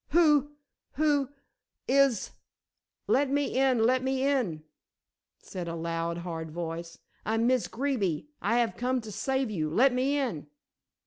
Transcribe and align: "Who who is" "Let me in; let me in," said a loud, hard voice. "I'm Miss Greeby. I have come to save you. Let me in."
"Who 0.13 0.53
who 0.93 1.29
is" 1.87 2.31
"Let 3.15 3.29
me 3.29 3.55
in; 3.55 3.83
let 3.85 4.03
me 4.03 4.25
in," 4.25 4.63
said 5.37 5.67
a 5.67 5.75
loud, 5.75 6.17
hard 6.17 6.49
voice. 6.49 6.97
"I'm 7.23 7.45
Miss 7.45 7.67
Greeby. 7.67 8.27
I 8.41 8.57
have 8.57 8.75
come 8.77 8.99
to 9.01 9.11
save 9.11 9.51
you. 9.51 9.69
Let 9.69 9.93
me 9.93 10.17
in." 10.17 10.47